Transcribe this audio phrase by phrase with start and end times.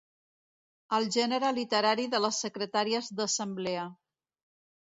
[0.97, 3.85] El gènere literari de les secretàries d'assemblea.